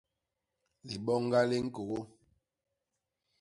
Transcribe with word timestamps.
Liboñga 0.87 1.39
li 1.49 1.57
ñkôgô. 1.65 1.99